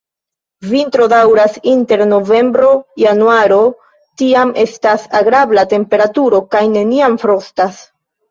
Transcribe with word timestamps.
Vintro 0.69 1.03
daŭras 1.11 1.57
inter 1.71 2.01
novembro-januaro, 2.13 3.59
tiam 4.21 4.55
estas 4.63 5.05
agrabla 5.21 5.65
temperaturo 5.77 6.41
kaj 6.57 6.63
neniam 6.79 7.19
frostas. 7.25 7.79